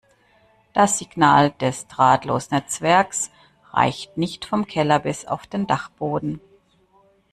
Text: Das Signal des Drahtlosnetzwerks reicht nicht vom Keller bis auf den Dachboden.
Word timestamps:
Das 0.73 0.97
Signal 0.97 1.51
des 1.59 1.85
Drahtlosnetzwerks 1.85 3.29
reicht 3.71 4.17
nicht 4.17 4.45
vom 4.45 4.65
Keller 4.65 4.97
bis 4.97 5.25
auf 5.25 5.45
den 5.45 5.67
Dachboden. 5.67 6.41